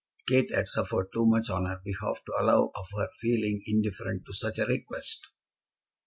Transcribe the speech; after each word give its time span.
Kate 0.27 0.51
had 0.51 0.67
suffered 0.67 1.09
too 1.13 1.27
much 1.27 1.47
on 1.51 1.65
her 1.67 1.79
behalf 1.85 2.23
to 2.25 2.33
allow 2.39 2.71
of 2.73 2.87
her 2.97 3.07
feeling 3.19 3.61
indifferent 3.67 4.25
to 4.25 4.33
such 4.33 4.57
a 4.57 4.65
request. 4.65 5.27